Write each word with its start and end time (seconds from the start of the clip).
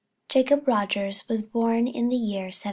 Jacob 0.29 0.67
Rogers 0.67 1.23
was 1.29 1.43
born 1.45 1.85
in 1.87 2.09
the 2.09 2.15
year 2.15 2.45
1766. 2.49 2.59